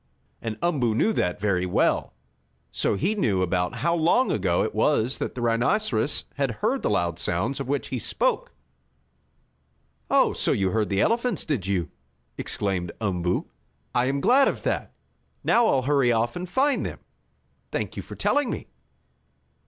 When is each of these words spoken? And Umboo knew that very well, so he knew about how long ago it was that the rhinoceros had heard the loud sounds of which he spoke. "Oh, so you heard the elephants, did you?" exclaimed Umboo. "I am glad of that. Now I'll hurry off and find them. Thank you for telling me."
And 0.41 0.57
Umboo 0.63 0.95
knew 0.95 1.13
that 1.13 1.39
very 1.39 1.67
well, 1.67 2.15
so 2.71 2.95
he 2.95 3.13
knew 3.13 3.43
about 3.43 3.75
how 3.85 3.93
long 3.93 4.31
ago 4.31 4.63
it 4.63 4.73
was 4.73 5.19
that 5.19 5.35
the 5.35 5.43
rhinoceros 5.43 6.25
had 6.37 6.49
heard 6.63 6.81
the 6.81 6.89
loud 6.89 7.19
sounds 7.19 7.59
of 7.59 7.67
which 7.67 7.89
he 7.89 7.99
spoke. 7.99 8.51
"Oh, 10.09 10.33
so 10.33 10.53
you 10.53 10.71
heard 10.71 10.89
the 10.89 11.01
elephants, 11.01 11.45
did 11.45 11.67
you?" 11.67 11.91
exclaimed 12.35 12.91
Umboo. 12.99 13.45
"I 13.93 14.07
am 14.07 14.21
glad 14.21 14.47
of 14.47 14.63
that. 14.63 14.91
Now 15.43 15.67
I'll 15.67 15.83
hurry 15.83 16.11
off 16.11 16.35
and 16.35 16.49
find 16.49 16.83
them. 16.83 16.97
Thank 17.71 17.95
you 17.95 18.01
for 18.01 18.15
telling 18.15 18.49
me." 18.49 18.65